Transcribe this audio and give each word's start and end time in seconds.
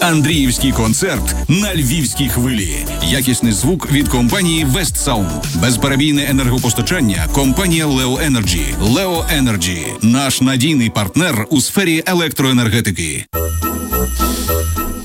Андріївський 0.00 0.72
концерт 0.72 1.34
на 1.48 1.74
львівській 1.74 2.28
хвилі. 2.28 2.76
Якісний 3.04 3.52
звук 3.52 3.92
від 3.92 4.08
компанії 4.08 4.66
West 4.66 5.04
Sound. 5.04 5.60
Безперебійне 5.62 6.26
енергопостачання. 6.30 7.28
Компанія 7.32 7.86
Leo 7.86 8.30
Energy. 8.30 8.64
Leo 8.94 9.42
Energy– 9.42 9.78
наш 10.02 10.40
надійний 10.40 10.90
партнер 10.90 11.46
у 11.50 11.60
сфері 11.60 12.02
електроенергетики. 12.06 13.26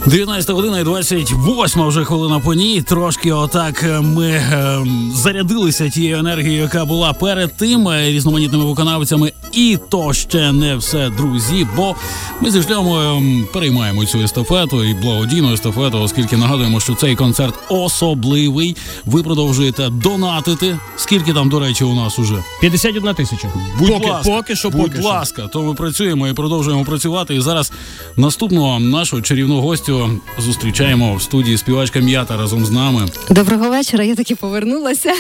19 0.08 0.50
година 0.50 0.80
і 0.80 0.84
28 0.84 1.88
вже 1.88 2.06
хвилина 2.06 2.40
по 2.40 2.54
ній. 2.54 2.82
Трошки 2.82 3.32
отак 3.32 3.84
е, 3.84 4.02
ми 4.02 4.28
е, 4.28 4.80
зарядилися 5.14 5.90
тією 5.90 6.18
енергією, 6.18 6.62
яка 6.62 6.86
була 6.86 7.14
перед 7.14 7.58
тим 7.58 7.88
е, 7.88 8.12
різноманітними 8.12 8.66
виконавцями. 8.66 9.32
І 9.54 9.78
то 9.90 10.14
ще 10.14 10.52
не 10.52 10.76
все, 10.76 11.10
друзі. 11.10 11.68
Бо 11.76 11.96
ми 12.42 12.52
зі 12.52 12.64
шльомою 12.64 13.22
переймаємо 13.54 14.06
цю 14.06 14.22
естафету 14.22 14.84
і 14.84 14.94
благодійну 14.94 15.54
естафету, 15.54 16.02
оскільки 16.02 16.38
нагадуємо, 16.38 16.80
що 16.80 16.96
цей 16.96 17.16
концерт 17.16 17.56
особливий. 17.70 18.76
Ви 19.06 19.24
продовжуєте 19.24 19.90
донатити. 19.90 20.80
Скільки 20.96 21.34
там, 21.34 21.50
до 21.50 21.60
речі, 21.60 21.84
у 21.84 21.96
нас 21.96 22.20
уже 22.20 22.44
51 22.62 23.14
тисяча. 23.14 23.48
Будь 23.80 23.90
поки, 23.90 24.10
ласка, 24.10 24.32
поки 24.32 24.56
що, 24.56 24.70
будь 24.70 24.82
поки 24.82 24.98
що. 24.98 25.08
ласка, 25.08 25.48
то 25.48 25.62
ми 25.62 25.74
працюємо 25.74 26.28
і 26.28 26.34
продовжуємо 26.34 26.84
працювати. 26.86 27.36
І 27.36 27.42
зараз 27.42 27.72
наступного 28.18 28.80
нашого 28.80 29.22
чарівного 29.22 29.62
гостю 29.62 29.95
зустрічаємо 30.40 31.16
в 31.16 31.22
студії 31.22 31.58
співачка 31.58 32.00
м'ята 32.00 32.38
разом 32.38 32.66
з 32.66 32.72
нами. 32.72 33.06
Доброго 33.30 33.70
вечора. 33.70 34.04
Я 34.04 34.16
таки 34.16 34.36
повернулася. 34.36 35.14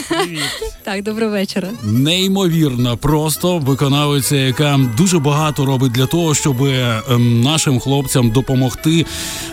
Так, 0.83 1.03
доброго 1.03 1.31
вечора. 1.31 1.69
Неймовірна, 1.83 2.95
просто 2.95 3.57
виконавиця, 3.57 4.35
яка 4.35 4.79
дуже 4.97 5.19
багато 5.19 5.65
робить 5.65 5.91
для 5.91 6.05
того, 6.05 6.35
щоб 6.35 6.63
ем, 6.63 7.41
нашим 7.41 7.79
хлопцям 7.79 8.31
допомогти 8.31 9.05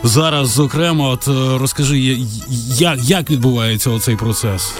зараз. 0.02 0.48
Зокрема, 0.48 1.08
от 1.08 1.28
е, 1.28 1.58
розкажи, 1.58 1.98
як, 2.78 2.98
як 3.02 3.30
відбувається 3.30 3.90
оцей 3.90 4.16
процес? 4.16 4.72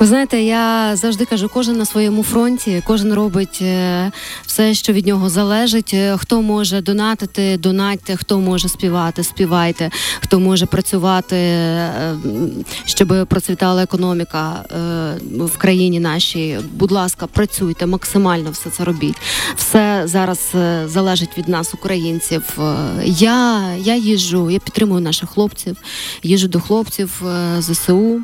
Ви 0.00 0.06
знаєте, 0.06 0.42
я 0.42 0.96
завжди 0.96 1.24
кажу, 1.24 1.48
кожен 1.54 1.76
на 1.76 1.84
своєму 1.86 2.22
фронті, 2.22 2.82
кожен 2.86 3.12
робить 3.14 3.58
е, 3.62 4.12
все, 4.46 4.74
що 4.74 4.92
від 4.92 5.06
нього 5.06 5.28
залежить. 5.30 5.90
Е, 5.94 6.16
Хто 6.18 6.42
може 6.42 6.80
донатити, 6.80 7.56
донатьте, 7.56 8.16
хто 8.16 8.38
може 8.38 8.68
співати, 8.68 9.24
співайте, 9.24 9.85
хто 10.20 10.40
може 10.40 10.66
працювати, 10.66 11.36
е, 11.36 12.14
щоб 12.84 13.26
процвітала 13.28 13.82
економіка 13.82 14.64
е, 14.70 15.44
в 15.44 15.58
країні 15.58 16.00
нашій. 16.00 16.58
Будь 16.72 16.92
ласка, 16.92 17.26
працюйте 17.26 17.86
максимально 17.86 18.50
все 18.50 18.70
це 18.70 18.84
робіть. 18.84 19.16
Все 19.56 20.02
зараз 20.04 20.50
е, 20.54 20.82
залежить 20.88 21.38
від 21.38 21.48
нас, 21.48 21.74
українців. 21.74 22.58
Я, 23.04 23.62
я 23.78 23.96
їжджу, 23.96 24.50
я 24.50 24.58
підтримую 24.58 25.00
наших 25.00 25.30
хлопців, 25.30 25.76
їжджу 26.22 26.48
до 26.48 26.60
хлопців 26.60 27.22
ЗСУ. 27.58 28.20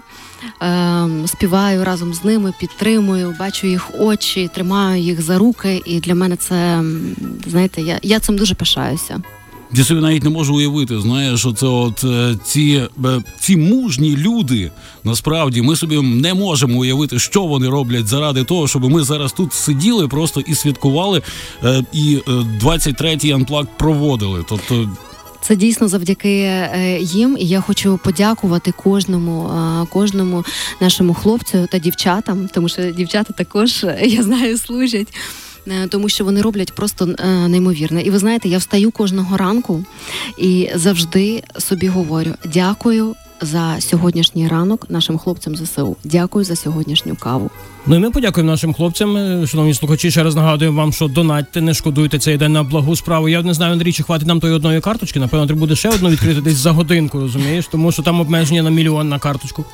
Співаю 1.27 1.85
разом 1.85 2.15
з 2.15 2.25
ними, 2.25 2.53
підтримую, 2.61 3.37
бачу 3.39 3.67
їх 3.67 3.91
очі, 3.99 4.51
тримаю 4.55 5.03
їх 5.03 5.23
за 5.23 5.39
руки. 5.39 5.83
І 5.85 6.01
для 6.01 6.15
мене 6.15 6.37
це 6.37 6.83
знаєте, 7.47 7.83
я, 7.83 7.99
я 8.03 8.21
цим 8.21 8.37
дуже 8.37 8.55
пишаюся. 8.55 9.21
Я 9.75 9.85
собі 9.85 10.01
навіть 10.01 10.25
не 10.25 10.31
можу 10.31 10.57
уявити, 10.57 11.01
знаєш, 11.01 11.41
що 11.41 11.53
це 11.53 11.67
от 11.67 12.05
е, 12.05 12.37
ці, 12.45 12.89
е, 13.05 13.23
ці 13.41 13.57
мужні 13.57 14.17
люди. 14.17 14.71
Насправді 15.05 15.63
ми 15.63 15.77
собі 15.77 16.01
не 16.01 16.35
можемо 16.35 16.79
уявити, 16.79 17.19
що 17.19 17.43
вони 17.43 17.69
роблять 17.69 18.07
заради 18.07 18.45
того, 18.45 18.69
щоб 18.69 18.91
ми 18.91 19.03
зараз 19.03 19.33
тут 19.33 19.53
сиділи 19.53 20.09
просто 20.09 20.41
і 20.41 20.55
святкували, 20.55 21.23
е, 21.65 21.85
і 21.93 22.21
е, 22.29 22.31
23-й 22.63 23.33
анплак 23.33 23.67
проводили. 23.79 24.45
Тобто, 24.49 24.91
Це 25.43 25.57
дійсно 25.57 25.89
завдяки 25.89 26.69
їм. 27.01 27.37
І 27.41 27.47
я 27.47 27.61
хочу 27.61 28.01
подякувати 28.05 28.73
кожному, 28.73 29.51
кожному 29.91 30.45
нашому 30.81 31.15
хлопцю 31.15 31.69
та 31.71 31.79
дівчатам, 31.79 32.49
тому 32.55 32.69
що 32.69 32.91
дівчата 32.91 33.33
також 33.33 33.87
я 34.03 34.23
знаю 34.23 34.59
служать. 34.59 35.09
Е, 35.67 35.87
Тому 35.89 36.09
що 36.09 36.25
вони 36.25 36.43
роблять 36.43 36.73
просто 36.73 37.15
е, 37.19 37.49
неймовірне. 37.49 38.03
І 38.03 38.11
ви 38.11 38.19
знаєте, 38.19 38.49
я 38.49 38.59
встаю 38.59 38.91
кожного 38.91 39.37
ранку 39.37 39.85
і 40.39 40.71
завжди 40.75 41.43
собі 41.59 41.89
говорю: 41.89 42.31
дякую 42.53 43.15
за 43.43 43.77
сьогоднішній 43.81 44.49
ранок 44.49 44.87
нашим 44.91 45.19
хлопцям 45.19 45.57
ЗСУ. 45.57 45.97
Дякую 46.05 46.45
за 46.45 46.57
сьогоднішню 46.57 47.17
каву. 47.17 47.51
Ну 47.87 47.97
і 47.97 47.99
ми 47.99 48.11
подякуємо 48.11 48.51
нашим 48.51 48.75
хлопцям. 48.75 49.17
Е, 49.17 49.47
Шановні 49.47 49.75
слухачі, 49.75 50.11
ще 50.11 50.23
раз 50.23 50.35
нагадуємо 50.35 50.81
вам, 50.81 50.93
що 50.93 51.09
донатьте, 51.09 51.61
не 51.61 51.75
шкодуйте 51.75 52.19
цей 52.19 52.37
день 52.37 52.53
на 52.53 52.63
благу 52.63 52.97
справу. 52.97 53.29
Я 53.29 53.43
не 53.43 53.55
знаю, 53.55 53.73
Андрій, 53.73 53.93
чи 53.93 54.03
хватить 54.03 54.29
нам 54.29 54.41
тої 54.41 54.55
одної 54.55 54.81
карточки. 54.81 55.21
Напевно, 55.21 55.47
треба 55.47 55.61
буде 55.61 55.77
ще 55.77 55.89
одну 55.89 56.09
відкрити 56.09 56.41
десь 56.41 56.57
за 56.57 56.71
годинку, 56.73 57.21
розумієш? 57.21 57.67
Тому 57.73 57.93
що 57.93 58.03
там 58.03 58.21
обмеження 58.21 58.63
на 58.63 58.71
мільйон 58.71 59.09
на 59.09 59.19
карточку. 59.19 59.65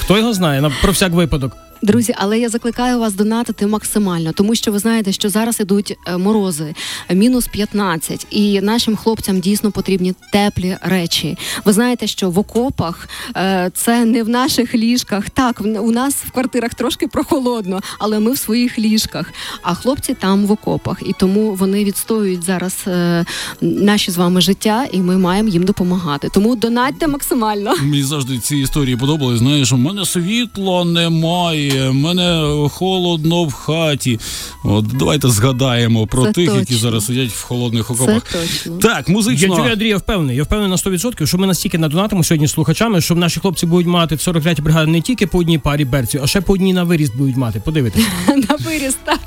Хто 0.00 0.18
його 0.18 0.32
знає? 0.32 0.60
На 0.60 0.70
про 0.82 0.92
всяк 0.92 1.12
випадок. 1.12 1.56
Друзі, 1.82 2.14
але 2.18 2.38
я 2.38 2.48
закликаю 2.48 2.98
вас 2.98 3.14
донатити 3.14 3.66
максимально, 3.66 4.32
тому 4.32 4.54
що 4.54 4.72
ви 4.72 4.78
знаєте, 4.78 5.12
що 5.12 5.28
зараз 5.28 5.60
ідуть 5.60 5.96
е, 6.06 6.16
морози, 6.16 6.74
мінус 7.10 7.46
15, 7.46 8.26
і 8.30 8.60
нашим 8.60 8.96
хлопцям 8.96 9.40
дійсно 9.40 9.70
потрібні 9.70 10.14
теплі 10.32 10.76
речі. 10.82 11.38
Ви 11.64 11.72
знаєте, 11.72 12.06
що 12.06 12.30
в 12.30 12.38
окопах 12.38 13.08
е, 13.36 13.70
це 13.74 14.04
не 14.04 14.22
в 14.22 14.28
наших 14.28 14.74
ліжках. 14.74 15.30
Так, 15.30 15.60
у 15.80 15.90
нас 15.92 16.14
в 16.14 16.30
квартирах 16.30 16.74
трошки 16.74 17.08
прохолодно, 17.08 17.80
але 17.98 18.18
ми 18.20 18.32
в 18.32 18.38
своїх 18.38 18.78
ліжках. 18.78 19.32
А 19.62 19.74
хлопці 19.74 20.14
там 20.14 20.46
в 20.46 20.52
окопах, 20.52 21.02
і 21.06 21.12
тому 21.18 21.54
вони 21.54 21.84
відстоюють 21.84 22.44
зараз 22.44 22.84
е, 22.86 23.24
наші 23.60 24.10
з 24.10 24.16
вами 24.16 24.40
життя, 24.40 24.86
і 24.92 24.98
ми 24.98 25.18
маємо 25.18 25.48
їм 25.48 25.62
допомагати. 25.62 26.28
Тому 26.34 26.56
донатьте 26.56 27.06
максимально. 27.06 27.74
мені 27.82 28.02
завжди 28.02 28.38
ці 28.38 28.56
історії 28.56 28.96
подобались. 28.96 29.38
Знаєш, 29.38 29.72
у 29.72 29.76
мене 29.76 30.04
світла 30.04 30.84
немає, 30.84 31.67
в 31.70 31.94
мене 31.94 32.44
холодно 32.68 33.44
в 33.44 33.52
хаті. 33.52 34.20
От 34.64 34.84
давайте 34.86 35.28
згадаємо 35.28 36.06
про 36.06 36.24
Це 36.26 36.32
тих, 36.32 36.54
які 36.54 36.74
зараз 36.74 37.06
сидять 37.06 37.30
в 37.30 37.42
холодних 37.42 37.86
Це 37.86 37.92
окопах. 37.94 38.22
точно. 38.32 38.76
Так, 38.78 39.08
Я 39.08 39.14
музично. 39.14 39.58
Юрій 39.58 39.72
Андрій, 39.72 39.88
я 39.88 39.96
впевнений. 39.96 40.36
Я 40.36 40.42
впевнений 40.42 40.70
на 40.70 40.76
100%, 40.92 41.26
що 41.26 41.38
ми 41.38 41.46
настільки 41.46 41.78
надонатимо 41.78 42.24
сьогодні 42.24 42.48
слухачами, 42.48 43.00
що 43.00 43.14
наші 43.14 43.40
хлопці 43.40 43.66
будуть 43.66 43.86
мати 43.86 44.14
в 44.14 44.18
43-й 44.18 44.62
бригаді 44.62 44.90
не 44.90 45.00
тільки 45.00 45.26
по 45.26 45.38
одній 45.38 45.58
парі 45.58 45.84
берців, 45.84 46.20
а 46.24 46.26
ще 46.26 46.40
по 46.40 46.52
одній 46.52 46.72
на 46.72 46.84
виріст 46.84 47.16
будуть 47.16 47.36
мати. 47.36 47.60
Подивитися. 47.60 48.06
На 48.28 48.56
виріст. 48.70 48.98
так. 49.04 49.20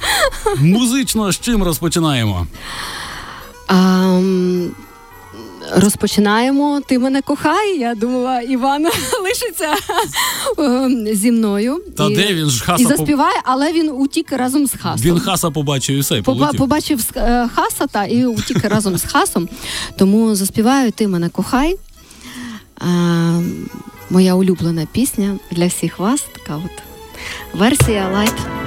Музично 0.60 1.32
з 1.32 1.40
чим 1.40 1.64
розпочинаємо? 1.64 2.48
Розпочинаємо. 5.76 6.82
Ти 6.88 7.00
мене 7.00 7.22
кохай. 7.22 7.80
Я 7.80 7.96
думала, 7.96 8.42
Іван 8.42 8.84
лишиться 9.24 9.76
ем, 10.58 11.08
зі 11.16 11.32
мною. 11.32 11.82
Та 11.98 12.08
і, 12.10 12.16
де 12.16 12.34
він 12.34 12.50
ж 12.50 12.58
і 12.64 12.66
хаса 12.66 12.84
по... 12.84 12.90
заспіває, 12.90 13.36
але 13.44 13.74
він 13.74 13.90
утік 13.90 14.32
разом 14.32 14.68
з 14.68 14.72
хасом. 14.82 15.06
Він 15.06 15.20
хаса 15.20 15.50
побачив 15.52 15.96
і 15.96 16.00
все, 16.00 16.18
і 16.18 16.22
Поба- 16.22 16.24
полетів. 16.24 16.60
побачив 16.60 17.10
е, 17.16 17.50
хаса 17.56 17.88
та 17.88 18.06
і 18.06 18.26
утік 18.26 18.64
разом 18.66 18.98
з 18.98 19.04
хасом. 19.04 19.50
Тому 19.98 20.36
заспіваю 20.36 20.92
Ти 20.92 21.08
мене 21.08 21.30
кохай. 21.30 21.76
Ем, 22.82 23.70
моя 24.10 24.36
улюблена 24.36 24.88
пісня 24.92 25.38
для 25.52 25.68
всіх 25.68 26.00
вас. 26.00 26.24
Така 26.34 26.56
от 26.66 26.84
версія 27.60 28.10
лайт. 28.14 28.61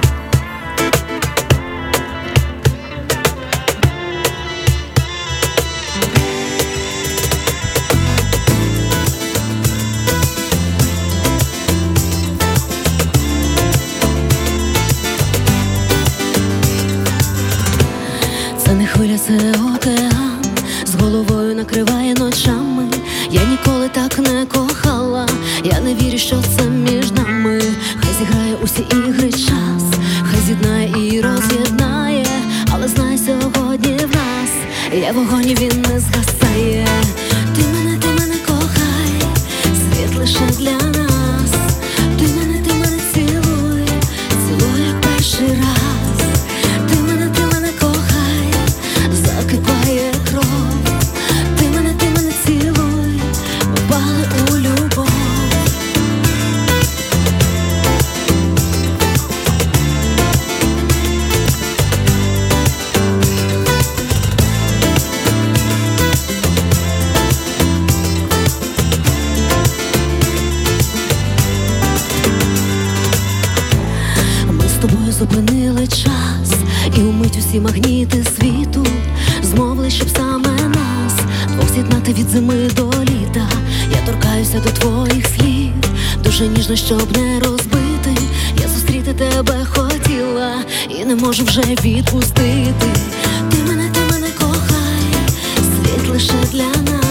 Є 34.97 35.11
вогонь, 35.11 35.45
він 35.45 35.81
не 35.81 35.99
згасає. 35.99 36.87
Ти 37.55 37.63
мене, 37.73 37.97
ти 37.97 38.07
мене 38.07 38.35
кохай, 38.47 39.21
світ 39.73 40.15
лише 40.17 40.45
для 40.59 40.94
час, 75.97 76.59
і 76.97 76.99
вмить 76.99 77.37
усі 77.37 77.59
магніти 77.59 78.23
світу, 78.23 78.85
змовили, 79.43 79.89
щоб 79.89 80.09
саме 80.09 80.49
нас 80.49 80.95
Двох 81.55 82.17
від 82.17 82.29
зими 82.29 82.69
до 82.75 82.91
літа. 83.01 83.49
Я 83.91 84.05
торкаюся 84.05 84.59
до 84.59 84.69
твоїх 84.69 85.27
слів, 85.27 85.73
дуже 86.23 86.47
ніжно, 86.47 86.75
щоб 86.75 87.17
не 87.17 87.39
розбити. 87.39 88.15
Я 88.61 88.67
зустріти 88.67 89.13
тебе 89.13 89.65
хотіла, 89.65 90.63
і 90.89 91.05
не 91.05 91.15
можу 91.15 91.45
вже 91.45 91.61
відпустити. 91.61 92.87
Ти 93.51 93.57
мене, 93.67 93.89
ти 93.93 94.13
мене 94.13 94.27
кохай, 94.39 95.31
світ 95.59 96.09
лише 96.09 96.33
для 96.51 96.91
нас. 96.91 97.04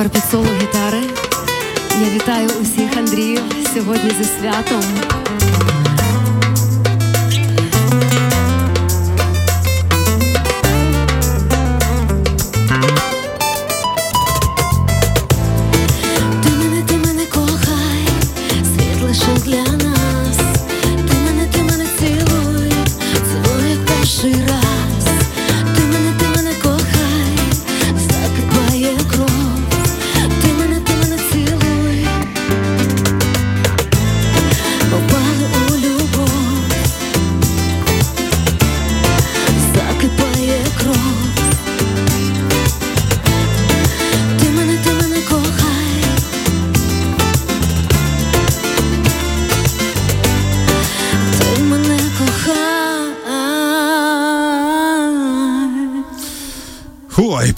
А 0.00 0.08
під 0.08 0.24
соло 0.30 0.48
гітари. 0.62 1.02
Я 2.00 2.14
вітаю 2.14 2.48
усіх 2.62 2.96
Андріїв 2.96 3.40
сьогодні 3.74 4.10
зі 4.10 4.24
святом. 4.24 4.82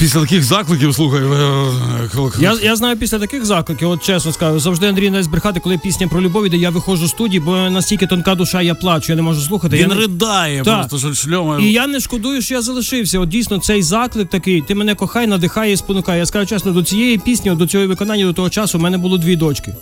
Після 0.03 0.21
таких 0.21 0.45
закликів, 0.45 0.95
слухай. 0.95 1.21
е, 1.23 2.31
Я, 2.41 2.55
я 2.63 2.77
знаю 2.77 2.97
після 2.97 3.19
таких 3.19 3.45
закликів, 3.45 3.91
от 3.91 4.03
чесно 4.03 4.33
скажу, 4.33 4.59
завжди 4.61 4.87
Андрій 4.87 5.11
не 5.11 5.23
збрехати, 5.23 5.61
коли 5.61 5.79
пісня 5.79 6.09
про 6.09 6.21
любов 6.21 6.47
іде, 6.47 6.57
я 6.57 6.71
виходжу 6.71 7.07
з 7.07 7.11
студії, 7.11 7.41
бо 7.41 7.57
настільки 7.57 8.07
тонка 8.07 8.35
душа, 8.35 8.63
я 8.63 8.75
плачу, 8.75 9.13
я 9.13 9.17
не 9.17 9.23
можу 9.23 9.41
слухати. 9.41 9.77
Він 9.77 9.91
я 9.91 9.97
ридає 9.97 10.63
Так. 10.63 10.89
просто 10.89 10.99
що 10.99 11.15
шльома. 11.15 11.59
І 11.61 11.73
я 11.73 11.87
не 11.87 12.01
шкодую, 12.01 12.43
що 12.43 12.55
я 12.55 12.63
залишився. 12.63 13.19
От 13.19 13.29
дійсно 13.29 13.59
цей 13.59 13.83
заклик 13.83 14.29
такий, 14.29 14.61
ти 14.63 14.75
мене 14.75 14.95
кохай, 14.95 15.27
надихає 15.27 15.73
і 15.73 15.77
спонукає. 15.77 16.19
Я 16.19 16.27
скажу 16.27 16.47
чесно, 16.47 16.73
до 16.73 16.83
цієї 16.83 17.19
пісні, 17.19 17.51
до 17.55 17.67
цього 17.67 17.87
виконання, 17.87 18.25
до 18.25 18.33
того 18.33 18.51
часу, 18.51 18.79
в 18.79 18.81
мене 18.81 18.99
було 18.99 19.19
дві 19.19 19.37
дочки. 19.37 19.75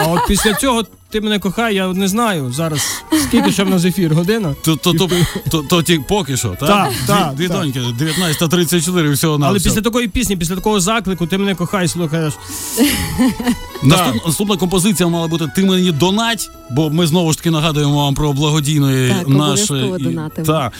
А 0.00 0.06
от 0.06 0.20
після 0.28 0.54
цього 0.54 0.84
ти 1.12 1.20
мене 1.20 1.38
кохай, 1.38 1.74
я 1.74 1.92
не 1.92 2.08
знаю 2.08 2.52
зараз. 2.52 3.04
Скільки 3.22 3.52
ще 3.52 3.64
в 3.64 3.70
нас 3.70 3.84
ефір? 3.84 4.14
Година? 4.14 4.54
То, 4.64 4.76
то, 4.76 4.92
то, 4.92 5.08
то, 5.50 5.62
то 5.62 5.82
ті 5.82 6.00
поки 6.08 6.36
що, 6.36 6.48
так? 6.48 6.68
Так, 6.68 6.88
Дві, 6.88 7.06
так, 7.06 7.34
дві 7.34 7.48
так. 7.48 7.56
доньки, 7.56 7.80
19.34 7.80 9.12
всього 9.12 9.38
на 9.38 9.46
Але 9.46 9.58
після 9.60 9.80
такої 9.80 10.08
пісні, 10.08 10.36
після 10.36 10.54
такого 10.54 10.80
заклику, 10.80 11.26
ти 11.26 11.38
мене 11.38 11.54
кохай, 11.54 11.88
слухаєш. 11.88 12.34
Наступ, 13.82 14.26
наступна 14.26 14.56
композиція 14.56 15.08
мала 15.08 15.28
бути 15.28 15.48
Ти 15.56 15.64
мені 15.64 15.92
донать, 15.92 16.50
бо 16.70 16.90
ми 16.90 17.06
знову 17.06 17.32
ж 17.32 17.38
таки 17.38 17.50
нагадуємо 17.50 17.96
вам 17.96 18.14
про 18.14 18.32
благодійний 18.32 19.08
Так, 19.08 19.28
наш 19.28 19.70
і- 19.70 20.42
та. 20.46 20.70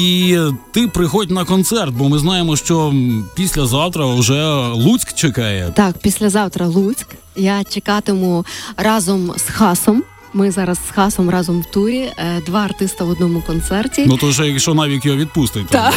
І 0.00 0.38
ти 0.72 0.88
приходь 0.88 1.30
на 1.30 1.44
концерт, 1.44 1.94
бо 1.94 2.08
ми 2.08 2.18
знаємо, 2.18 2.56
що 2.56 2.94
післязавтра 3.34 4.06
вже 4.06 4.44
Луцьк 4.72 5.14
чекає. 5.14 5.72
Так, 5.76 5.98
післязавтра 5.98 6.66
Луцьк. 6.66 7.06
Я 7.36 7.64
чекатиму 7.64 8.46
разом 8.76 9.32
з 9.36 9.42
Хасом. 9.80 10.02
Ми 10.32 10.50
зараз 10.50 10.78
з 10.88 10.90
Хасом 10.90 11.30
разом 11.30 11.60
в 11.60 11.64
турі. 11.64 11.98
е, 11.98 12.40
Два 12.46 12.60
артиста 12.60 13.04
в 13.04 13.08
одному 13.08 13.42
концерті. 13.46 14.04
Ну 14.06 14.16
то 14.16 14.26
вже 14.28 14.48
якщо 14.48 14.74
навік 14.74 15.06
його 15.06 15.18
відпустить. 15.18 15.66
Так. 15.66 15.94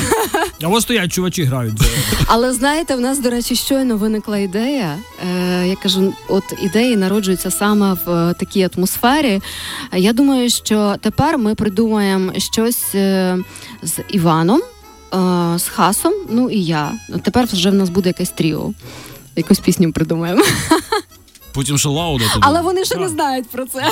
А 0.63 0.67
ось 0.67 0.83
стоять 0.83 1.11
чувачі 1.11 1.43
грають. 1.43 1.81
Але 2.27 2.53
знаєте, 2.53 2.95
в 2.95 2.99
нас, 2.99 3.19
до 3.19 3.29
речі, 3.29 3.55
щойно 3.55 3.97
виникла 3.97 4.37
ідея. 4.37 4.97
Е, 5.61 5.67
я 5.67 5.75
кажу, 5.75 6.13
от 6.27 6.43
ідеї 6.61 6.97
народжуються 6.97 7.51
саме 7.51 7.93
в 8.05 8.09
е, 8.09 8.33
такій 8.39 8.69
атмосфері. 8.77 9.41
Я 9.93 10.13
думаю, 10.13 10.49
що 10.49 10.95
тепер 11.01 11.37
ми 11.37 11.55
придумаємо 11.55 12.31
щось 12.37 12.91
з 13.83 13.99
Іваном, 14.09 14.61
з 15.57 15.63
Хасом, 15.67 16.13
ну 16.29 16.49
і 16.49 16.63
я. 16.63 16.91
Тепер 17.23 17.45
вже 17.53 17.69
в 17.69 17.73
нас 17.73 17.89
буде 17.89 18.09
якесь 18.09 18.29
тріо. 18.29 18.71
Якусь 19.35 19.59
пісню 19.59 19.91
придумаємо. 19.91 20.43
Потім 21.53 21.77
ще 21.77 21.89
Лауда 21.89 22.25
туди, 22.33 22.45
Але 22.47 22.61
вони 22.61 22.85
ще 22.85 22.95
не 22.95 23.09
знають 23.09 23.49
про 23.49 23.65
це. 23.65 23.91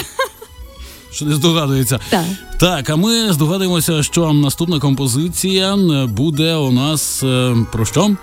що 1.11 1.25
не 1.25 1.35
здогадується. 1.35 1.99
Так. 2.09 2.25
Так, 2.59 2.89
а 2.89 2.95
ми 2.95 3.33
здогадуємося, 3.33 4.03
що 4.03 4.33
наступна 4.33 4.79
композиція 4.79 5.75
буде 6.07 6.55
у 6.55 6.71
нас 6.71 7.23
е, 7.23 7.55
про 7.71 7.85
що? 7.85 8.15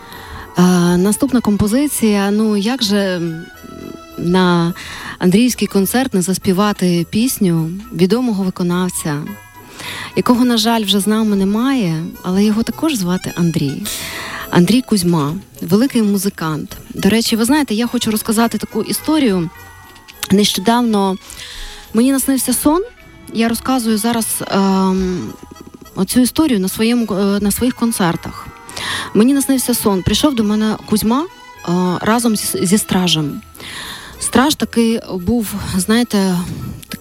А, 0.56 0.62
наступна 0.96 1.40
композиція. 1.40 2.30
Ну 2.30 2.56
як 2.56 2.82
же 2.82 3.20
на 4.18 4.74
Андріївський 5.18 5.68
концерт 5.68 6.14
не 6.14 6.22
заспівати 6.22 7.06
пісню 7.10 7.70
відомого 7.94 8.44
виконавця, 8.44 9.22
якого, 10.16 10.44
на 10.44 10.56
жаль, 10.56 10.84
вже 10.84 11.00
з 11.00 11.06
нами 11.06 11.36
немає, 11.36 12.04
але 12.22 12.44
його 12.44 12.62
також 12.62 12.94
звати 12.94 13.32
Андрій. 13.36 13.82
Андрій 14.50 14.82
Кузьма, 14.82 15.34
великий 15.60 16.02
музикант. 16.02 16.76
До 16.94 17.08
речі, 17.08 17.36
ви 17.36 17.44
знаєте, 17.44 17.74
я 17.74 17.86
хочу 17.86 18.10
розказати 18.10 18.58
таку 18.58 18.82
історію. 18.82 19.50
Нещодавно 20.30 21.16
мені 21.94 22.12
наснився 22.12 22.52
сон. 22.52 22.82
Я 23.32 23.48
розказую 23.48 23.98
зараз 23.98 24.26
ем, 24.50 25.32
оцю 25.94 26.20
історію 26.20 26.60
на, 26.60 26.68
своєму, 26.68 27.06
е, 27.14 27.40
на 27.40 27.50
своїх 27.50 27.74
концертах. 27.74 28.46
Мені 29.14 29.34
наснився 29.34 29.74
сон. 29.74 30.02
Прийшов 30.02 30.34
до 30.34 30.44
мене 30.44 30.76
Кузьма 30.86 31.24
е, 31.24 31.72
разом 32.00 32.36
зі, 32.36 32.66
зі 32.66 32.78
стражем. 32.78 33.40
Страж 34.20 34.54
такий 34.54 35.00
був, 35.12 35.54
знаєте, 35.76 36.36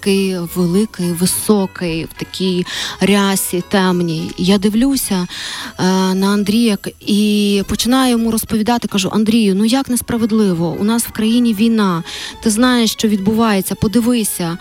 такий 0.08 0.40
великий, 0.56 1.12
високий, 1.12 2.06
в 2.06 2.14
такій 2.20 2.66
рясі 3.00 3.64
темній. 3.70 4.32
Я 4.38 4.58
дивлюся 4.58 5.28
е, 5.80 5.84
на 6.14 6.28
Андрія 6.28 6.78
і 7.00 7.64
починаю 7.68 8.12
йому 8.12 8.32
розповідати. 8.32 8.88
Кажу: 8.88 9.10
Андрію, 9.14 9.56
ну 9.56 9.66
як 9.66 9.90
несправедливо? 9.90 10.78
У 10.80 10.84
нас 10.84 11.04
в 11.04 11.12
країні 11.12 11.54
війна. 11.54 12.04
Ти 12.44 12.50
знаєш, 12.50 12.92
що 12.92 13.08
відбувається, 13.08 13.76
подивися. 13.76 14.58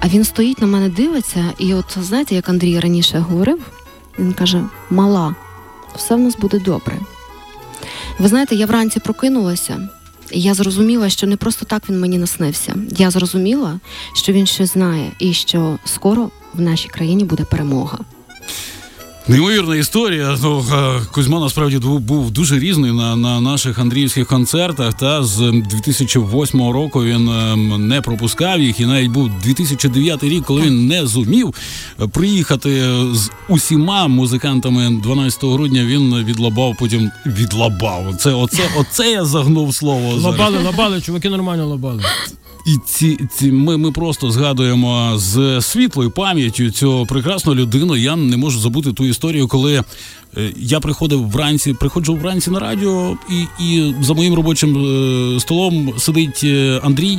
А 0.00 0.08
він 0.08 0.24
стоїть 0.24 0.60
на 0.60 0.66
мене, 0.66 0.88
дивиться, 0.88 1.44
і 1.58 1.74
от 1.74 1.98
знаєте, 2.00 2.34
як 2.34 2.48
Андрій 2.48 2.80
раніше 2.80 3.18
говорив, 3.18 3.60
він 4.18 4.32
каже: 4.32 4.64
Мала, 4.90 5.34
все 5.96 6.14
в 6.14 6.18
нас 6.18 6.36
буде 6.36 6.58
добре. 6.58 6.98
Ви 8.18 8.28
знаєте, 8.28 8.54
я 8.54 8.66
вранці 8.66 9.00
прокинулася, 9.00 9.88
я 10.32 10.54
зрозуміла, 10.54 11.10
що 11.10 11.26
не 11.26 11.36
просто 11.36 11.64
так 11.64 11.88
він 11.88 12.00
мені 12.00 12.18
наснився. 12.18 12.74
Я 12.90 13.10
зрозуміла, 13.10 13.80
що 14.14 14.32
він 14.32 14.46
щось 14.46 14.72
знає, 14.72 15.12
і 15.18 15.32
що 15.32 15.78
скоро 15.84 16.30
в 16.54 16.60
нашій 16.60 16.88
країні 16.88 17.24
буде 17.24 17.44
перемога. 17.44 17.98
Неймовірна 19.30 19.76
історія. 19.76 20.38
Ну, 20.42 20.64
е, 20.72 21.00
Кузьма 21.12 21.40
насправді 21.40 21.78
був, 21.78 22.30
дуже 22.30 22.58
різний 22.58 22.92
на, 22.92 23.16
на 23.16 23.40
наших 23.40 23.78
андріївських 23.78 24.26
концертах. 24.26 24.94
Та 24.94 25.22
з 25.22 25.52
2008 25.70 26.60
року 26.60 27.04
він 27.04 27.28
ем, 27.28 27.88
не 27.88 28.00
пропускав 28.00 28.60
їх, 28.60 28.80
і 28.80 28.86
навіть 28.86 29.10
був 29.10 29.30
2009 29.42 30.24
рік, 30.24 30.44
коли 30.44 30.62
він 30.62 30.86
не 30.86 31.06
зумів 31.06 31.54
е, 32.00 32.06
приїхати 32.06 32.70
з 33.12 33.30
усіма 33.48 34.08
музикантами 34.08 35.00
12 35.02 35.44
грудня. 35.44 35.84
Він 35.84 36.24
відлабав, 36.24 36.76
потім 36.78 37.10
відлабав. 37.26 38.16
Це 38.16 38.32
оце, 38.32 38.62
оце 38.78 39.10
я 39.10 39.24
загнув 39.24 39.74
слово. 39.74 40.14
Лабали, 40.14 40.58
лабали, 40.64 41.00
чуваки 41.00 41.30
нормально 41.30 41.66
лабали. 41.66 42.02
І 42.66 42.76
ці, 42.86 43.18
ці 43.34 43.52
ми, 43.52 43.76
ми 43.76 43.92
просто 43.92 44.30
згадуємо 44.30 45.12
з 45.16 45.60
світлою 45.62 46.10
пам'яттю 46.10 46.70
цю 46.70 47.06
прекрасну 47.06 47.54
людину. 47.54 47.96
Я 47.96 48.16
не 48.16 48.36
можу 48.36 48.60
забути 48.60 48.92
ту 48.92 49.04
історію, 49.04 49.48
коли 49.48 49.84
е, 50.36 50.52
я 50.56 50.80
приходив 50.80 51.30
вранці, 51.30 51.74
приходжу 51.74 52.14
вранці 52.14 52.50
на 52.50 52.58
радіо, 52.58 53.16
і, 53.30 53.64
і 53.64 53.94
за 54.00 54.14
моїм 54.14 54.34
робочим 54.34 54.76
е, 54.76 55.40
столом 55.40 55.94
сидить 55.98 56.40
е, 56.44 56.80
Андрій, 56.84 57.18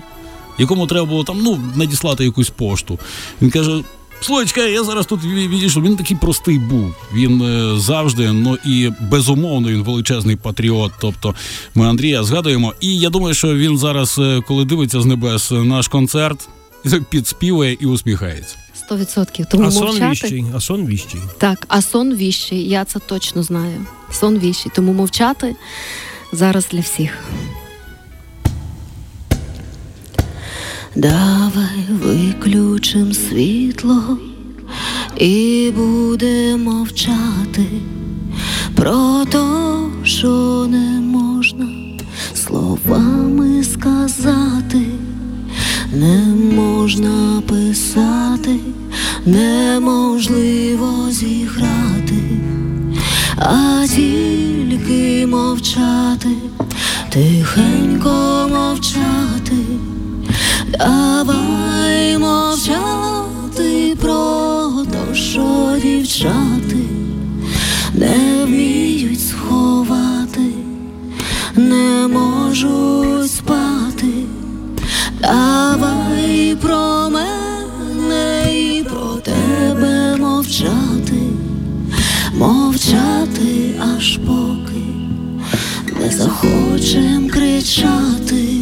якому 0.60 0.88
треба 0.88 1.06
було 1.06 1.24
там 1.24 1.40
ну 1.44 1.60
надіслати 1.76 2.24
якусь 2.24 2.50
пошту. 2.50 3.00
Він 3.42 3.50
каже: 3.50 3.84
Слухай, 4.22 4.72
я 4.74 4.84
зараз 4.84 5.06
тут 5.06 5.22
ві- 5.24 5.48
відійшов. 5.48 5.84
Він 5.84 5.96
такий 5.98 6.18
простий 6.18 6.60
був. 6.60 6.94
Він 7.14 7.42
е, 7.42 7.80
завжди, 7.80 8.32
ну 8.32 8.58
і 8.66 8.90
безумовно, 9.12 9.68
він 9.68 9.84
величезний 9.84 10.36
патріот. 10.36 10.92
Тобто 11.02 11.36
ми 11.76 11.86
Андрія 11.90 12.24
згадуємо. 12.24 12.74
І 12.80 13.00
я 13.00 13.10
думаю, 13.10 13.34
що 13.34 13.56
він 13.56 13.78
зараз, 13.78 14.16
е, 14.20 14.42
коли 14.48 14.66
дивиться 14.66 15.02
з 15.02 15.06
небес 15.06 15.52
наш 15.52 15.88
концерт, 15.88 16.50
підспівує 17.10 17.78
і 17.80 17.86
усміхається. 17.86 18.56
Сто 18.74 18.98
відсотків. 18.98 19.46
Тому 19.52 19.68
А 19.68 19.72
сон 19.72 19.86
мовчати. 19.88 20.12
віщий, 20.12 20.46
а 20.56 20.60
сон 20.60 20.86
віщий. 20.86 21.22
Так, 21.38 21.66
а 21.68 21.82
сон 21.82 22.16
віщий, 22.16 22.70
я 22.70 22.86
це 22.86 23.00
точно 23.00 23.44
знаю. 23.44 23.86
Сон 24.12 24.40
віщий. 24.40 24.72
Тому 24.76 24.94
мовчати 24.94 25.56
зараз 26.34 26.68
для 26.72 26.80
всіх. 26.80 27.18
Давай 30.96 31.88
виключим 31.90 33.14
світло 33.14 34.18
і 35.18 35.72
будемо 35.76 36.72
мовчати. 36.72 37.66
Про 38.76 39.26
то, 39.32 39.90
що 40.04 40.66
не 40.70 41.00
можна 41.00 41.68
словами 42.34 43.64
сказати, 43.64 44.82
не 45.94 46.26
можна 46.56 47.42
писати, 47.48 48.60
неможливо 49.26 51.12
зіграти, 51.12 52.40
а 53.38 53.86
тільки 53.96 55.28
мовчати, 55.28 56.30
тихенько 57.10 58.48
мовчати. 58.52 59.21
Давай 60.82 62.18
мовчати 62.18 63.98
про 64.02 64.72
те, 64.92 65.16
що 65.16 65.78
дівчати 65.84 66.78
не 67.94 68.46
вміють 68.46 69.28
сховати, 69.28 70.54
не 71.56 72.08
можуть 72.08 73.32
спати. 73.32 74.14
Давай 75.20 76.58
про 76.62 77.10
мене 77.10 78.44
і 78.54 78.84
про 78.84 79.16
тебе 79.24 80.16
мовчати, 80.18 81.22
мовчати 82.34 83.76
аж 83.96 84.18
поки 84.18 84.86
не 86.00 86.10
захочем 86.10 87.30
кричати. 87.30 88.61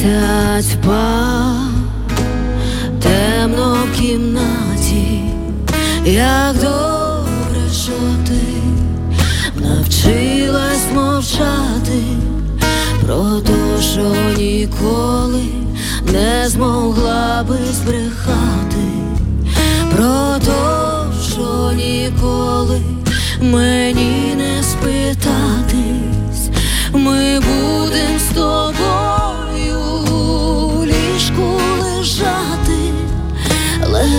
Місяць 0.00 0.66
впав 0.66 1.56
темно 3.02 3.76
в 3.92 4.00
кімнаті, 4.00 5.20
як 6.04 6.54
добре, 6.54 7.72
що 7.72 7.92
ти 8.26 8.40
навчилась 9.60 10.92
мовчати 10.94 12.02
про 13.06 13.40
те, 13.40 13.82
що 13.82 14.14
ніколи 14.38 15.44
не 16.12 16.48
змогла 16.48 17.44
би 17.48 17.58
збрехати, 17.72 18.88
про 19.96 20.38
те, 20.46 21.18
що 21.32 21.72
ніколи 21.72 22.80
мені 23.40 24.34
не 24.36 24.62
спитатись, 24.62 26.50
ми 26.92 27.40
будем 27.40 28.18
з 28.18 28.34
тобою 28.34 28.69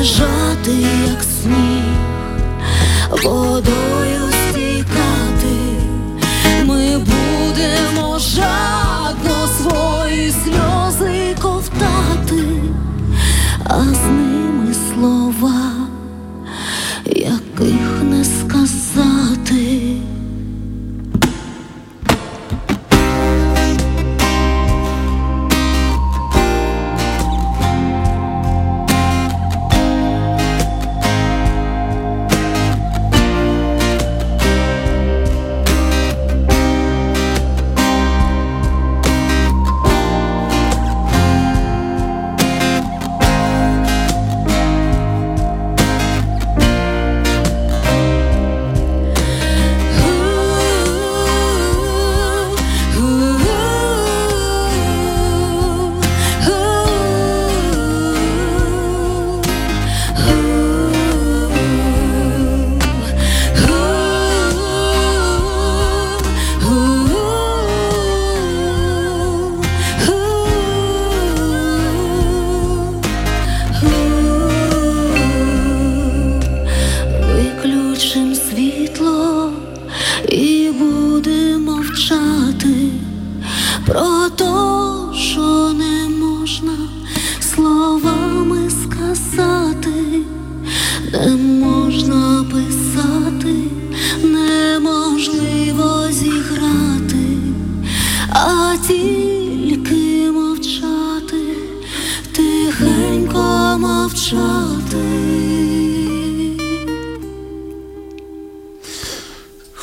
лежати, 0.01 0.72
як 1.12 1.24
сніг, 1.24 1.84
водою 3.24 3.90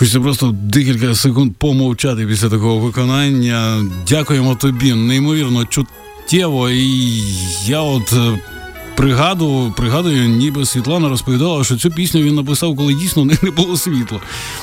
Хочеться 0.08 0.24
просто 0.24 0.54
декілька 0.62 1.14
секунд 1.14 1.52
помовчати 1.58 2.26
після 2.26 2.48
такого 2.48 2.78
виконання. 2.78 3.84
Дякуємо 4.08 4.54
тобі, 4.54 4.94
неймовірно 4.94 5.64
чуттєво. 5.64 6.70
І 6.70 7.22
я 7.66 7.80
от 7.80 8.14
пригадую, 8.98 9.72
пригадую, 9.72 10.28
ніби 10.28 10.66
Світлана 10.66 11.08
розповідала, 11.08 11.64
що 11.64 11.76
цю 11.76 11.90
пісню 11.90 12.22
він 12.22 12.34
написав, 12.34 12.76
коли 12.76 12.94
дійсно 12.94 13.24
не 13.24 13.50
було 13.50 13.76
світла. 13.76 14.20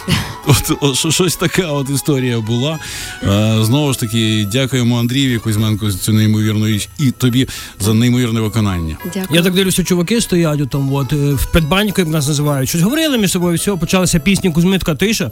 От, 0.47 0.77
от 0.81 0.95
що- 0.95 1.11
щось 1.11 1.35
така 1.35 1.67
от 1.67 1.89
історія 1.89 2.39
була. 2.39 2.79
Е, 3.23 3.57
знову 3.61 3.93
ж 3.93 3.99
таки, 3.99 4.47
дякуємо 4.51 4.99
Андрієві 4.99 5.37
Кузьменко 5.37 5.91
за 5.91 5.97
цю 5.97 6.13
неймовірну 6.13 6.67
річ 6.67 6.89
і 6.99 7.11
тобі 7.11 7.47
за 7.79 7.93
неймовірне 7.93 8.41
виконання. 8.41 8.97
Дякую. 9.05 9.27
Я 9.31 9.41
так 9.41 9.53
дивлюся, 9.53 9.83
чуваки 9.83 10.21
стоять 10.21 10.61
у 10.61 10.65
там, 10.65 10.93
от, 10.93 11.13
е, 11.13 11.33
в 11.33 11.51
предбаньку, 11.51 12.01
як 12.01 12.07
нас 12.09 12.27
називають. 12.27 12.69
Щось 12.69 12.81
говорили 12.81 13.17
між 13.17 13.31
собою, 13.31 13.57
все, 13.57 13.75
почалася 13.75 14.19
пісня 14.19 14.51
Кузьмитка 14.51 14.95
тиша. 14.95 15.31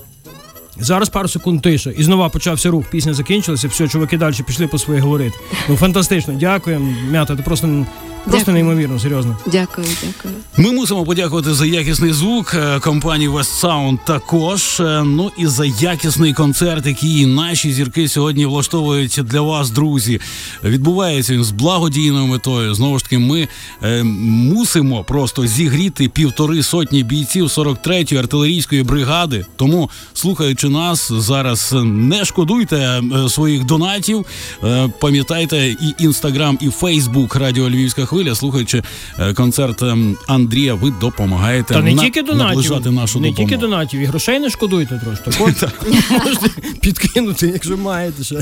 Зараз 0.80 1.10
пару 1.10 1.28
секунд 1.28 1.62
тиша. 1.62 1.92
І 1.92 2.04
знову 2.04 2.30
почався 2.30 2.70
рух. 2.70 2.86
Пісня 2.92 3.14
закінчилася, 3.14 3.68
все, 3.68 3.88
чуваки 3.88 4.18
далі 4.18 4.36
пішли 4.48 4.68
по 4.68 4.80
своє 4.80 5.00
говорити. 5.00 5.38
Ну, 5.70 5.76
фантастично, 5.76 6.34
дякуємо. 6.34 6.94
Мята, 7.12 7.36
ти 7.36 7.44
просто 7.44 7.86
Просто 8.24 8.38
Дякую. 8.52 8.56
неймовірно, 8.66 9.00
серйозно. 9.00 9.38
Дякую, 9.46 9.88
дякую. 10.04 10.34
Ми 10.58 10.72
мусимо 10.72 11.04
подякувати 11.06 11.54
за 11.54 11.66
якісний 11.66 12.14
звук 12.14 12.54
е, 12.54 12.80
компанії 12.80 13.30
West 13.30 13.62
Sound 13.64 13.98
також. 14.06 14.80
е, 14.80 15.04
Ну 15.06 15.32
і 15.38 15.48
за 15.48 15.66
якісний 15.66 16.34
концерт, 16.34 16.86
який 16.86 17.26
наші 17.26 17.74
зірки 17.74 18.08
сьогодні 18.10 18.46
влаштовують 18.46 19.20
для 19.24 19.42
вас, 19.42 19.70
друзі. 19.70 20.20
Відбувається 20.64 21.34
він 21.34 21.44
з 21.44 21.52
благодійною 21.52 22.28
метою. 22.28 22.74
Знову 22.76 22.98
ж 22.98 23.04
таки, 23.04 23.18
ми 23.20 23.48
е, 23.84 24.04
мусимо 24.04 25.04
просто 25.04 25.48
зігріти 25.48 26.10
півтори 26.10 26.64
сотні 26.64 27.04
бійців 27.04 27.46
43-ї 27.46 28.18
артилерійської 28.20 28.84
бригади. 28.84 29.46
Тому, 29.56 29.90
слухаючи 30.14 30.70
нас 30.70 31.12
зараз, 31.12 31.76
не 31.84 32.26
шкодуйте 32.26 32.76
е, 33.26 33.30
своїх 33.30 33.66
донатів. 33.66 34.26
Е, 34.64 34.90
Пам'ятайте 35.00 35.68
і 35.68 35.94
інстаграм, 36.00 36.58
і 36.62 36.70
Фейсбук 36.70 37.36
Радіо 37.36 37.70
Львівська 37.70 38.06
хвиля. 38.14 38.36
Слухаючи 38.36 38.84
е, 39.20 39.34
концерт 39.34 39.82
ем, 39.84 40.18
Андрія, 40.28 40.74
ви 40.74 40.94
допомагаєте 41.02 41.74
Та 41.74 41.82
не 41.82 41.94
на- 41.96 42.02
тільки 42.02 42.22
донатів, 42.22 42.92
нашу 42.92 43.20
не 43.20 43.28
допомогу. 43.30 43.36
тільки 43.36 43.58
донатів, 43.58 44.00
і 44.00 44.06
грошей 44.06 44.40
не 44.40 44.50
шкодуйте 44.50 45.02
трошки. 45.04 45.44
Можете 46.26 46.50
підкинути, 46.82 47.48
якщо 47.48 47.78
маєте 47.78 48.24
ще. 48.24 48.36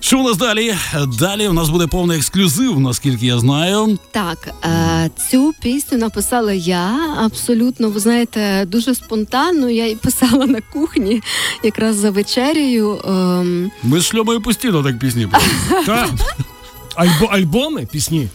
Що 0.00 0.18
у 0.20 0.22
нас 0.22 0.36
далі? 0.36 0.74
Далі 1.18 1.48
у 1.48 1.52
нас 1.52 1.68
буде 1.68 1.86
повний 1.86 2.18
ексклюзив, 2.18 2.80
наскільки 2.80 3.26
я 3.26 3.38
знаю. 3.38 3.98
Так, 4.10 4.54
е, 4.64 5.10
цю 5.30 5.52
пісню 5.62 5.98
написала 5.98 6.52
я 6.52 6.98
абсолютно, 7.24 7.90
ви 7.90 8.00
знаєте, 8.00 8.64
дуже 8.68 8.94
спонтанно. 8.94 9.70
Я 9.70 9.84
її 9.84 9.96
писала 9.96 10.46
на 10.46 10.60
кухні, 10.72 11.22
якраз 11.62 11.96
за 11.96 12.10
вечерею. 12.10 12.98
Ем, 13.08 13.70
Ми 13.82 14.00
з 14.00 14.04
шльомою 14.06 14.40
постійно 14.40 14.82
так 14.82 14.98
пісні. 14.98 15.28
пишемо. 15.70 16.06
Альбо, 16.94 17.26
альбоми, 17.26 17.86
пісні. 17.92 18.28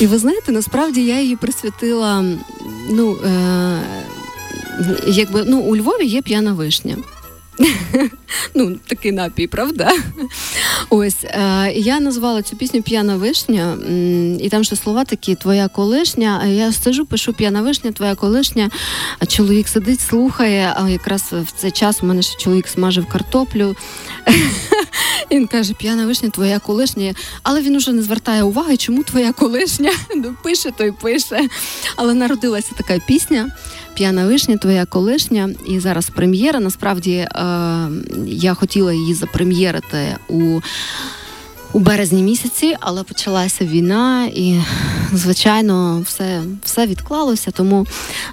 І 0.00 0.06
ви 0.06 0.18
знаєте, 0.18 0.52
насправді 0.52 1.04
я 1.04 1.20
її 1.20 1.36
присвятила. 1.36 2.24
Ну, 2.90 3.16
е, 3.16 3.80
якби 5.06 5.44
ну, 5.46 5.58
у 5.58 5.76
Львові 5.76 6.06
є 6.06 6.22
п'яна 6.22 6.52
вишня. 6.52 6.96
Ну, 8.54 8.76
такий 8.86 9.12
напій, 9.12 9.46
правда? 9.46 9.92
Ось 10.90 11.24
е, 11.24 11.72
я 11.76 12.00
назвала 12.00 12.42
цю 12.42 12.56
пісню 12.56 12.82
П'яна 12.82 13.16
вишня, 13.16 13.78
і 14.40 14.48
там 14.48 14.64
ще 14.64 14.76
слова 14.76 15.04
такі 15.04 15.34
Твоя 15.34 15.68
колишня. 15.68 16.40
А 16.42 16.46
я 16.46 16.72
сиджу, 16.72 17.06
пишу 17.06 17.32
п'яна 17.32 17.62
вишня, 17.62 17.92
твоя 17.92 18.14
колишня. 18.14 18.70
А 19.18 19.26
чоловік 19.26 19.68
сидить, 19.68 20.00
слухає. 20.00 20.74
А 20.76 20.88
якраз 20.88 21.22
в 21.32 21.52
цей 21.56 21.70
час 21.70 22.02
у 22.02 22.06
мене 22.06 22.22
ще 22.22 22.38
чоловік 22.38 22.68
смажив 22.68 23.06
картоплю. 23.06 23.76
Він 25.30 25.46
каже: 25.46 25.74
П'яна 25.74 26.06
вишня, 26.06 26.30
твоя 26.30 26.58
колишня. 26.58 27.14
Але 27.42 27.62
він 27.62 27.76
уже 27.76 27.92
не 27.92 28.02
звертає 28.02 28.42
уваги, 28.42 28.76
чому 28.76 29.02
твоя 29.02 29.32
колишня. 29.32 29.92
Ну, 30.16 30.34
пише, 30.42 30.70
то 30.70 30.84
й 30.84 30.92
пише. 30.92 31.48
Але 31.96 32.14
народилася 32.14 32.72
така 32.76 32.98
пісня. 33.06 33.50
П'яна 33.98 34.26
вишня, 34.26 34.56
твоя 34.56 34.84
колишня. 34.84 35.50
І 35.68 35.80
зараз 35.80 36.10
прем'єра. 36.10 36.60
Насправді 36.60 37.12
е, 37.12 37.28
я 38.26 38.54
хотіла 38.54 38.92
її 38.92 39.14
запрем'єрити 39.14 40.16
у. 40.28 40.60
У 41.72 41.78
березні 41.78 42.22
місяці, 42.22 42.76
але 42.80 43.02
почалася 43.02 43.64
війна, 43.64 44.26
і 44.34 44.60
звичайно, 45.12 46.02
все, 46.06 46.42
все 46.64 46.86
відклалося. 46.86 47.50
Тому 47.50 47.86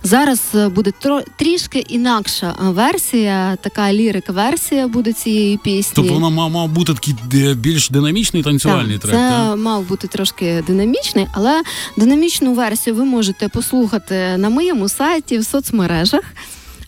зараз 0.04 0.42
е, 0.56 0.70
буде 0.70 0.92
тро, 1.00 1.22
трішки 1.38 1.80
інакша 1.80 2.56
е, 2.60 2.70
версія, 2.70 3.58
така 3.62 3.94
лірик-версія 3.94 4.88
буде 4.88 5.13
цієї 5.13 5.58
пісні. 5.58 5.94
Тобто 5.96 6.13
вона 6.13 6.30
мав, 6.30 6.51
мав 6.51 6.70
бути 6.70 6.94
такий 6.94 7.15
більш 7.56 7.89
динамічний 7.89 8.44
танцювальний 8.44 8.98
Так, 8.98 9.01
трек. 9.01 9.13
Це 9.13 9.30
так? 9.30 9.58
мав 9.58 9.88
бути 9.88 10.08
трошки 10.08 10.63
динамічний, 10.68 11.27
але 11.34 11.62
динамічну 11.98 12.54
версію 12.54 12.96
ви 12.96 13.06
можете 13.06 13.50
послухати 13.50 14.38
на 14.38 14.50
моєму 14.50 14.89
сайті 14.89 15.38
в 15.38 15.46
соцмережах. 15.46 16.24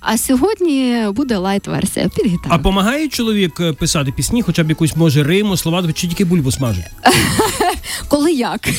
А 0.10 0.18
сьогодні 0.18 1.06
буде 1.12 1.38
лайт-версія 1.38 2.10
під 2.16 2.26
гітару. 2.26 2.50
А 2.50 2.58
помагає 2.58 3.08
чоловік 3.08 3.60
е, 3.60 3.74
писати 3.74 4.12
пісні, 4.12 4.42
хоча 4.42 4.64
б 4.64 4.70
якусь 4.70 4.96
може 4.96 5.24
риму, 5.24 5.58
слова, 5.58 5.94
чи 5.94 6.08
тільки 6.08 6.26
бульбу 6.26 6.52
смажить? 6.52 6.86
Коли 8.08 8.32
як? 8.34 8.70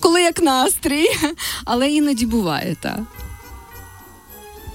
Коли 0.00 0.22
як 0.22 0.42
настрій, 0.42 1.06
але 1.64 1.90
іноді 1.90 2.26
буває, 2.26 2.76
так. 2.80 2.98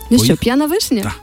Ну 0.10 0.24
що, 0.24 0.38
п'яна 0.38 0.66
вишня? 0.66 1.04
Так. 1.04 1.20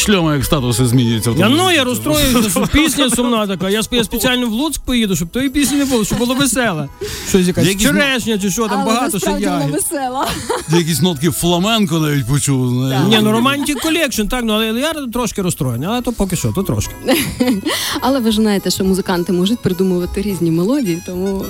Бачиш, 0.00 0.16
Льома, 0.16 0.34
як 0.34 0.44
статуси 0.44 0.86
змінюються. 0.86 1.30
в 1.30 1.38
Я 1.38 1.44
тому 1.44 1.56
ну 1.56 1.70
я 1.70 1.84
розстроюся, 1.84 2.50
що 2.50 2.66
пісня 2.72 3.10
сумна 3.10 3.46
така. 3.46 3.70
Я, 3.70 3.80
сп- 3.80 3.94
я 3.94 4.04
спеціально 4.04 4.46
в 4.46 4.52
Луцьк 4.52 4.80
поїду, 4.80 5.16
щоб 5.16 5.28
тої 5.28 5.48
пісні 5.50 5.78
не 5.78 5.84
було, 5.84 6.04
щоб 6.04 6.18
було 6.18 6.34
веселе. 6.34 6.88
Щось 7.28 7.46
якась 7.46 7.66
Якісь- 7.66 7.82
черешня 7.82 8.38
чи 8.38 8.50
що, 8.50 8.68
там 8.68 8.84
багато 8.86 9.18
ще 9.18 9.30
ягід. 9.30 9.70
весела. 9.70 10.28
Якісь 10.68 11.02
нотки 11.02 11.30
фламенко 11.30 11.98
навіть 11.98 12.26
почув. 12.26 12.68
знаєш. 12.70 13.02
Ні, 13.08 13.18
ну 13.22 13.32
romantic 13.32 13.80
collection, 13.80 14.22
так, 14.26 14.44
ну 14.44 14.52
але 14.52 14.66
я 14.80 14.92
трошки 15.12 15.42
розстроєний, 15.42 15.88
але 15.88 16.02
то 16.02 16.12
поки 16.12 16.36
що, 16.36 16.52
то 16.52 16.62
трошки. 16.62 16.94
Але 18.00 18.20
ви 18.20 18.30
ж 18.30 18.36
знаєте, 18.36 18.70
що 18.70 18.84
музиканти 18.84 19.32
можуть 19.32 19.58
придумувати 19.58 20.22
різні 20.22 20.50
мелодії, 20.50 21.02
тому 21.06 21.44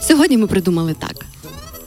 сьогодні 0.00 0.38
ми 0.38 0.46
придумали 0.46 0.94
так. 0.98 1.26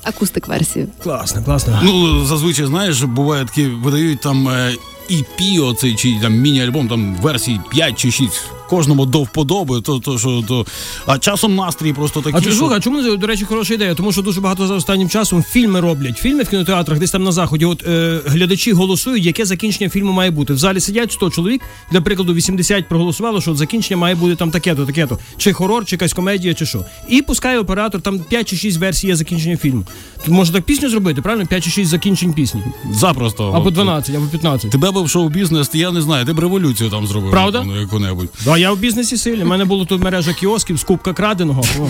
Acoustic 0.03 0.47
версію. 0.47 0.87
Класно, 1.03 1.43
класно. 1.43 1.79
Ну, 1.83 2.25
зазвичай, 2.25 2.65
знаєш, 2.65 3.01
буває 3.01 3.45
такі, 3.45 3.65
видають 3.67 4.21
там 4.21 4.49
е, 4.49 4.75
EP, 5.09 5.63
оцей 5.63 5.95
чи 5.95 6.19
там 6.21 6.33
міні-альбом, 6.33 6.87
там 6.87 7.15
версій 7.15 7.59
5 7.71 7.99
чи 7.99 8.11
6. 8.11 8.31
Кожному 8.69 9.05
до 9.05 9.23
вподоби, 9.23 9.81
то, 9.81 9.99
то, 9.99 10.19
що, 10.19 10.43
то... 10.47 10.65
а 11.05 11.17
часом 11.17 11.55
настрій 11.55 11.93
просто 11.93 12.21
такий. 12.21 12.39
А 12.39 12.41
ти 12.41 12.51
що... 12.51 12.65
а 12.65 12.79
чому 12.79 13.17
до 13.17 13.27
речі 13.27 13.45
хороша 13.45 13.73
ідея? 13.73 13.95
Тому 13.95 14.11
що 14.11 14.21
дуже 14.21 14.41
багато 14.41 14.67
за 14.67 14.73
останнім 14.73 15.09
часом 15.09 15.43
фільми 15.43 15.79
роблять. 15.79 16.17
Фільми 16.17 16.43
в 16.43 16.49
кінотеатрах, 16.49 16.99
десь 16.99 17.11
там 17.11 17.23
на 17.23 17.31
заході. 17.31 17.65
От 17.65 17.87
е, 17.87 18.21
глядачі 18.25 18.71
голосують, 18.71 19.25
яке 19.25 19.45
закінчення 19.45 19.89
фільму 19.89 20.11
має 20.11 20.31
бути. 20.31 20.53
В 20.53 20.57
залі 20.57 20.79
сидять 20.79 21.11
100 21.11 21.29
чоловік, 21.29 21.61
для 21.91 22.01
прикладу, 22.01 22.33
80 22.33 22.89
проголосувало, 22.89 23.41
що 23.41 23.55
закінчення 23.55 23.97
має 23.97 24.15
бути 24.15 24.35
там 24.35 24.51
таке-то, 24.51 24.85
таке-то. 24.85 25.19
Чи 25.37 25.53
хорор, 25.53 25.85
чи 25.85 25.95
якась 25.95 26.13
комедія, 26.13 26.53
чи 26.53 26.65
що. 26.65 26.85
І 27.09 27.21
пускає 27.21 27.59
оператор 27.59 28.01
там 28.01 28.19
5 28.19 28.47
чи 28.49 28.55
6 28.55 28.77
версій 28.77 29.07
є 29.07 29.15
закінчення 29.15 29.57
фільму. 29.57 29.83
Тут 30.25 30.33
можна 30.33 30.55
так 30.55 30.63
пісню 30.63 30.89
зробити, 30.89 31.21
правильно? 31.21 31.47
5 31.47 31.63
чи 31.63 31.69
6 31.69 31.89
закінчень 31.89 32.33
пісні. 32.33 32.61
Запросто. 32.91 33.51
Або 33.51 33.67
От, 33.67 33.73
12, 33.73 34.15
або 34.15 34.25
15. 34.25 34.71
Тебе 34.71 34.91
би 34.91 35.01
в 35.01 35.09
шоу-бізнес, 35.09 35.69
я 35.73 35.91
не 35.91 36.01
знаю, 36.01 36.25
ти 36.25 36.33
б 36.33 36.39
революцію 36.39 36.89
там 36.89 37.07
зробив. 37.07 37.31
Правда? 37.31 37.65
яку-небудь. 37.79 38.29
Да, 38.55 38.59
я 38.59 38.71
в 38.71 38.77
бізнесі 38.77 39.17
сильний. 39.17 39.43
У 39.43 39.47
мене 39.47 39.65
було 39.65 39.85
тут 39.85 40.01
мережа 40.01 40.33
кіосків, 40.33 40.79
скупка 40.79 41.13
краденого 41.13 41.63
о, 41.79 41.87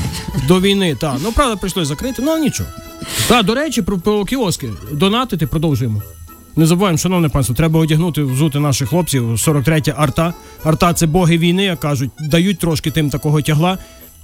до 0.47 0.61
війни. 0.61 0.95
Та. 0.95 1.17
Ну, 1.23 1.31
правда, 1.31 1.55
прийшлось 1.55 1.87
закрити, 1.87 2.21
ну 2.21 2.37
нічого. 2.37 2.69
Та, 3.27 3.43
до 3.43 3.55
речі, 3.55 3.81
про, 3.81 3.97
про 3.97 4.25
кіоски. 4.25 4.69
Донатити 4.91 5.47
продовжуємо. 5.47 6.01
Не 6.55 6.65
забуваємо, 6.65 6.97
шановне 6.97 7.29
панство, 7.29 7.55
треба 7.55 7.79
одягнути, 7.79 8.23
взути 8.23 8.59
наших 8.59 8.89
хлопців. 8.89 9.31
43-я 9.31 9.93
арта. 9.97 10.33
Арта 10.63 10.93
це 10.93 11.07
боги 11.07 11.37
війни, 11.37 11.63
як 11.63 11.79
кажуть, 11.79 12.09
дають 12.19 12.59
трошки 12.59 12.91
тим 12.91 13.09
такого 13.09 13.41
тягла, 13.41 13.77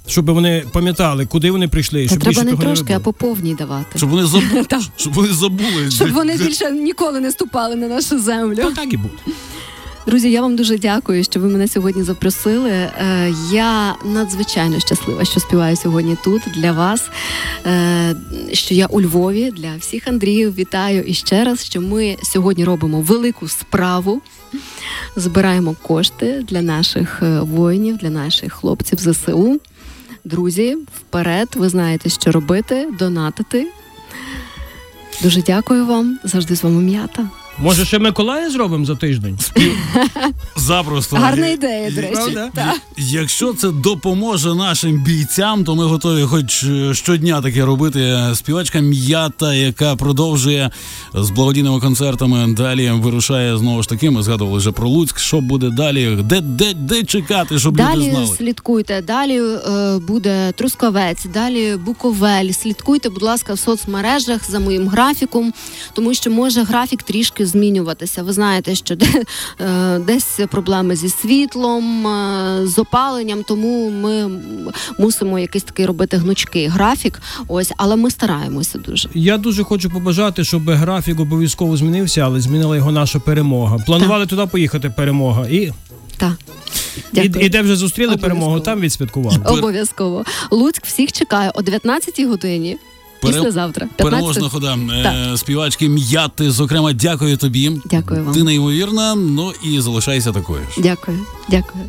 щоб 0.06 0.30
вони 0.30 0.64
пам'ятали, 0.72 1.26
куди 1.26 1.50
вони 1.50 1.68
прийшли. 1.68 2.02
Та 2.02 2.08
щоб 2.08 2.22
треба 2.22 2.42
не 2.42 2.56
трошки, 2.56 2.92
а 2.92 2.96
робили. 2.96 3.00
по 3.00 3.12
повній 3.12 3.54
давати. 3.54 3.86
Щоб 3.98 4.10
вони 4.10 4.26
забули. 4.26 4.64
Щоб 4.96 5.12
вони 5.12 5.28
забули. 5.28 5.90
Щоб 5.90 6.12
вони 6.12 6.36
більше 6.36 6.70
ніколи 6.70 7.20
не 7.20 7.30
ступали 7.30 7.76
на 7.76 7.88
нашу 7.88 8.20
землю. 8.20 8.72
Так 8.76 8.92
і 8.92 8.96
буде. 8.96 9.14
Друзі, 10.06 10.30
я 10.30 10.42
вам 10.42 10.56
дуже 10.56 10.78
дякую, 10.78 11.24
що 11.24 11.40
ви 11.40 11.48
мене 11.48 11.68
сьогодні 11.68 12.02
запросили. 12.02 12.70
Е, 12.70 13.34
Я 13.52 13.94
надзвичайно 14.04 14.80
щаслива, 14.80 15.24
що 15.24 15.40
співаю 15.40 15.76
сьогодні 15.76 16.16
тут 16.24 16.42
для 16.54 16.72
вас. 16.72 17.10
е, 17.66 18.16
Що 18.52 18.74
я 18.74 18.86
у 18.86 19.00
Львові 19.00 19.50
для 19.50 19.76
всіх 19.76 20.08
Андріїв 20.08 20.54
вітаю 20.54 21.02
і 21.02 21.14
ще 21.14 21.44
раз, 21.44 21.64
що 21.64 21.80
ми 21.80 22.16
сьогодні 22.22 22.64
робимо 22.64 23.00
велику 23.00 23.48
справу. 23.48 24.22
Збираємо 25.16 25.76
кошти 25.82 26.44
для 26.48 26.62
наших 26.62 27.22
е, 27.22 27.40
воїнів, 27.40 27.96
для 27.96 28.10
наших 28.10 28.52
хлопців 28.52 28.98
ЗСУ. 28.98 29.60
Друзі, 30.24 30.76
вперед, 30.98 31.48
ви 31.56 31.68
знаєте, 31.68 32.08
що 32.10 32.32
робити, 32.32 32.88
донатити. 32.98 33.66
Дуже 35.22 35.42
дякую 35.42 35.86
вам. 35.86 36.18
Завжди 36.24 36.56
з 36.56 36.62
вами 36.62 36.82
м'ята. 36.82 37.28
Може, 37.58 37.84
ще 37.84 37.98
Миколая 37.98 38.50
зробимо 38.50 38.84
за 38.84 38.94
тиждень? 38.94 39.38
Запросто. 40.56 41.16
Гарна 41.16 41.46
ідея, 41.48 41.90
до 41.90 42.00
речі. 42.00 42.14
Правда? 42.14 42.74
Якщо 42.98 43.52
це 43.52 43.70
допоможе 43.70 44.54
нашим 44.54 45.02
бійцям, 45.04 45.64
то 45.64 45.74
ми 45.74 45.84
готові 45.84 46.22
хоч 46.22 46.64
е, 46.64 46.94
щодня 46.94 47.42
таке 47.42 47.64
робити. 47.64 48.18
Співачка 48.34 48.80
м'ята, 48.80 49.54
яка 49.54 49.96
продовжує 49.96 50.70
з 51.14 51.30
благодійними 51.30 51.80
концертами. 51.80 52.54
Далі 52.54 52.90
вирушає 52.90 53.58
знову 53.58 53.82
ж 53.82 53.88
таки. 53.88 54.10
Ми 54.10 54.22
згадували 54.22 54.58
вже 54.58 54.72
про 54.72 54.88
Луцьк. 54.88 55.18
Що 55.18 55.40
буде 55.40 55.70
далі? 55.70 56.18
Де, 56.22 56.40
де, 56.40 56.74
де 56.74 57.02
чекати, 57.04 57.58
щоб 57.58 57.74
люди 57.74 57.82
Далі 57.82 58.10
знали? 58.10 58.26
слідкуйте. 58.26 59.02
Далі 59.02 59.40
е, 59.40 59.98
буде 59.98 60.52
Трускавець, 60.52 61.24
далі 61.34 61.76
Буковель. 61.76 62.50
Слідкуйте, 62.52 63.08
будь 63.08 63.22
ласка, 63.22 63.54
в 63.54 63.58
соцмережах 63.58 64.50
за 64.50 64.58
моїм 64.60 64.88
графіком, 64.88 65.52
тому 65.92 66.14
що 66.14 66.30
може 66.30 66.62
графік 66.62 67.02
трішки 67.02 67.41
змінюватися. 67.46 68.22
Ви 68.22 68.32
знаєте, 68.32 68.74
що 68.74 68.96
де, 68.96 69.06
е, 69.60 69.98
десь 69.98 70.40
проблеми 70.50 70.96
зі 70.96 71.08
світлом, 71.08 72.06
е, 72.06 72.66
з 72.66 72.78
опаленням, 72.78 73.42
тому 73.42 73.90
ми 73.90 74.30
мусимо 74.98 75.38
якийсь 75.38 75.64
такий 75.64 75.86
робити 75.86 76.16
гнучкий 76.16 76.66
графік. 76.66 77.22
Ось, 77.48 77.72
але 77.76 77.96
ми 77.96 78.10
стараємося 78.10 78.78
дуже. 78.78 79.08
Я 79.14 79.38
дуже 79.38 79.64
хочу 79.64 79.90
побажати, 79.90 80.44
щоб 80.44 80.70
графік 80.70 81.20
обов'язково 81.20 81.76
змінився, 81.76 82.20
але 82.20 82.40
змінила 82.40 82.76
його 82.76 82.92
наша 82.92 83.18
перемога. 83.18 83.78
Планували 83.86 84.26
туди 84.26 84.46
поїхати 84.46 84.90
перемога. 84.90 85.46
І, 85.50 85.72
Так. 86.16 86.32
і, 86.96 87.00
Дякую. 87.12 87.44
і 87.44 87.48
де 87.48 87.62
вже 87.62 87.76
зустріли 87.76 88.12
Обов'язково. 88.14 88.40
перемогу, 88.40 88.60
там 88.60 88.80
відсвяткували. 88.80 89.38
Обов'язково. 89.46 90.24
Луцьк 90.50 90.86
всіх 90.86 91.12
чекає 91.12 91.50
о 91.54 91.60
19-й 91.60 92.24
годині. 92.26 92.76
Післязавтра. 93.28 93.86
15 93.96 93.96
Переможна 93.96 94.48
хода 94.48 94.78
е, 95.32 95.36
співачки 95.36 95.88
м'яти. 95.88 96.50
Зокрема, 96.50 96.92
дякую 96.92 97.36
тобі. 97.36 97.72
Дякую 97.84 98.24
вам. 98.24 98.34
Ти 98.34 98.42
неймовірна. 98.42 99.14
Ну 99.14 99.52
і 99.64 99.80
залишайся 99.80 100.32
такою 100.32 100.60
ж. 100.60 100.82
Дякую. 100.82 101.18
Дякую. 101.48 101.84